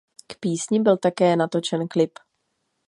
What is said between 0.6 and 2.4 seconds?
byl také natočen klip.